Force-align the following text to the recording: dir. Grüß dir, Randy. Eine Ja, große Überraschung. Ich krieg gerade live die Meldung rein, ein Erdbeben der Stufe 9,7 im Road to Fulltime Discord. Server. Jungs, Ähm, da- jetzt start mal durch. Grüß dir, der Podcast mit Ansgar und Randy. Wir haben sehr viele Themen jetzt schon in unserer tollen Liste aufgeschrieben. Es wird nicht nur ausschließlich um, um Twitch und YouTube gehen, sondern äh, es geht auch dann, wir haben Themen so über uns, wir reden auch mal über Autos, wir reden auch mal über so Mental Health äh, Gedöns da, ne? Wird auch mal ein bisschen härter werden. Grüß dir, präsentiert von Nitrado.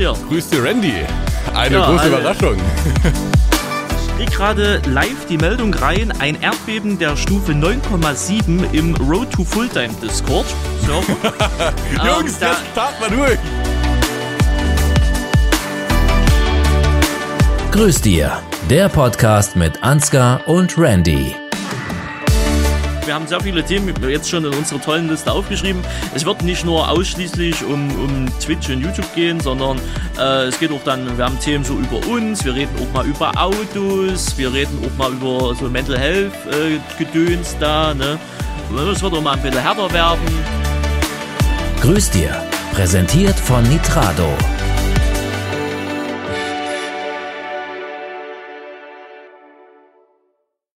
dir. 0.00 0.14
Grüß 0.28 0.48
dir, 0.48 0.64
Randy. 0.64 0.94
Eine 1.54 1.76
Ja, 1.76 1.86
große 1.90 2.08
Überraschung. 2.08 2.56
Ich 4.18 4.26
krieg 4.26 4.30
gerade 4.36 4.80
live 4.86 5.26
die 5.28 5.36
Meldung 5.38 5.72
rein, 5.74 6.12
ein 6.18 6.40
Erdbeben 6.40 6.98
der 6.98 7.16
Stufe 7.16 7.52
9,7 7.52 8.72
im 8.72 8.94
Road 8.96 9.30
to 9.30 9.44
Fulltime 9.44 9.90
Discord. 10.02 10.46
Server. 10.86 11.72
Jungs, 12.18 12.32
Ähm, 12.34 12.38
da- 12.40 12.46
jetzt 12.48 12.60
start 12.72 13.00
mal 13.00 13.10
durch. 13.10 13.38
Grüß 17.72 18.00
dir, 18.02 18.32
der 18.68 18.88
Podcast 18.88 19.54
mit 19.56 19.82
Ansgar 19.82 20.40
und 20.48 20.76
Randy. 20.76 21.34
Wir 23.10 23.16
haben 23.16 23.26
sehr 23.26 23.40
viele 23.40 23.64
Themen 23.64 23.92
jetzt 24.08 24.30
schon 24.30 24.44
in 24.44 24.54
unserer 24.54 24.80
tollen 24.80 25.08
Liste 25.08 25.32
aufgeschrieben. 25.32 25.82
Es 26.14 26.24
wird 26.24 26.44
nicht 26.44 26.64
nur 26.64 26.88
ausschließlich 26.88 27.64
um, 27.64 27.90
um 28.04 28.28
Twitch 28.38 28.68
und 28.70 28.82
YouTube 28.82 29.12
gehen, 29.16 29.40
sondern 29.40 29.80
äh, 30.16 30.44
es 30.44 30.60
geht 30.60 30.70
auch 30.70 30.84
dann, 30.84 31.18
wir 31.18 31.24
haben 31.24 31.36
Themen 31.40 31.64
so 31.64 31.74
über 31.74 32.06
uns, 32.06 32.44
wir 32.44 32.54
reden 32.54 32.70
auch 32.80 32.94
mal 32.94 33.04
über 33.04 33.32
Autos, 33.36 34.38
wir 34.38 34.52
reden 34.52 34.78
auch 34.86 34.96
mal 34.96 35.10
über 35.10 35.56
so 35.56 35.68
Mental 35.68 35.98
Health 35.98 36.32
äh, 36.52 37.02
Gedöns 37.02 37.56
da, 37.58 37.94
ne? 37.94 38.16
Wird 38.70 39.02
auch 39.02 39.20
mal 39.20 39.32
ein 39.32 39.42
bisschen 39.42 39.60
härter 39.60 39.92
werden. 39.92 40.20
Grüß 41.82 42.10
dir, 42.10 42.30
präsentiert 42.74 43.40
von 43.40 43.64
Nitrado. 43.64 44.28